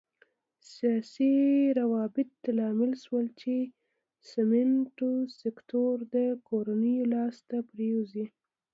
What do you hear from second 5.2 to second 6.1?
سکتور